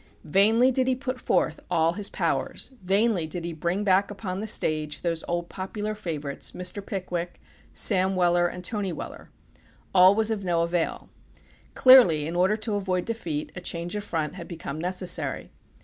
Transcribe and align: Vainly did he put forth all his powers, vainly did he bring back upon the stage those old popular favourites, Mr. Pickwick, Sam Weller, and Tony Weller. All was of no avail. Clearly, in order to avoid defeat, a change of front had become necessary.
Vainly 0.23 0.71
did 0.71 0.87
he 0.87 0.95
put 0.95 1.21
forth 1.21 1.59
all 1.69 1.93
his 1.93 2.09
powers, 2.09 2.71
vainly 2.81 3.27
did 3.27 3.45
he 3.45 3.53
bring 3.53 3.83
back 3.83 4.09
upon 4.09 4.39
the 4.39 4.47
stage 4.47 5.03
those 5.03 5.23
old 5.27 5.47
popular 5.47 5.93
favourites, 5.93 6.53
Mr. 6.53 6.83
Pickwick, 6.83 7.39
Sam 7.71 8.15
Weller, 8.15 8.47
and 8.47 8.63
Tony 8.63 8.91
Weller. 8.91 9.29
All 9.93 10.15
was 10.15 10.31
of 10.31 10.43
no 10.43 10.63
avail. 10.63 11.09
Clearly, 11.75 12.25
in 12.25 12.35
order 12.35 12.57
to 12.57 12.73
avoid 12.73 13.05
defeat, 13.05 13.51
a 13.55 13.61
change 13.61 13.95
of 13.95 14.03
front 14.03 14.33
had 14.33 14.47
become 14.47 14.81
necessary. 14.81 15.51